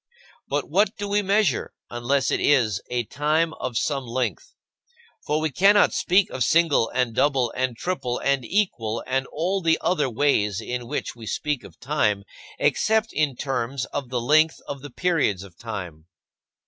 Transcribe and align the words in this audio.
But 0.49 0.67
what 0.67 0.95
do 0.97 1.07
we 1.07 1.21
measure, 1.21 1.75
unless 1.91 2.31
it 2.31 2.39
is 2.39 2.81
a 2.89 3.03
time 3.03 3.53
of 3.59 3.77
some 3.77 4.07
length? 4.07 4.55
For 5.27 5.39
we 5.39 5.51
cannot 5.51 5.93
speak 5.93 6.27
of 6.31 6.43
single, 6.43 6.89
and 6.89 7.13
double, 7.13 7.53
and 7.55 7.77
triple, 7.77 8.17
and 8.17 8.43
equal, 8.43 9.03
and 9.05 9.27
all 9.27 9.61
the 9.61 9.77
other 9.79 10.09
ways 10.09 10.59
in 10.59 10.87
which 10.87 11.15
we 11.15 11.27
speak 11.27 11.63
of 11.63 11.79
time, 11.79 12.23
except 12.57 13.13
in 13.13 13.35
terms 13.35 13.85
of 13.93 14.09
the 14.09 14.19
length 14.19 14.59
of 14.67 14.81
the 14.81 14.89
periods 14.89 15.43
of 15.43 15.55
time. 15.59 16.07